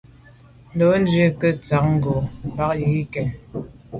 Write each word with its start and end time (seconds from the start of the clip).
Ndo’ 0.73 0.87
ntshui 1.01 1.25
nke 1.33 1.47
ntshan 1.57 1.85
ngo’ 1.95 2.15
bàn 2.55 2.73
yi 2.91 3.01
ke 3.13 3.21
yen. 3.25 3.31